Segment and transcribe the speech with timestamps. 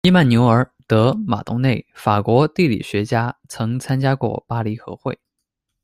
[0.03, 5.19] 伊曼纽尔·德·马东内，法国地理学家，曾参加过巴黎和会。